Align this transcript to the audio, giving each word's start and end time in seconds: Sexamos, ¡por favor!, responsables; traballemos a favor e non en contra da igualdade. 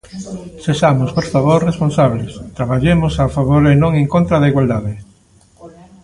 Sexamos, 0.65 1.09
¡por 1.17 1.25
favor!, 1.33 1.59
responsables; 1.71 2.31
traballemos 2.57 3.13
a 3.15 3.25
favor 3.35 3.63
e 3.71 3.75
non 3.81 3.91
en 4.01 4.07
contra 4.13 4.39
da 4.41 4.49
igualdade. 4.51 4.93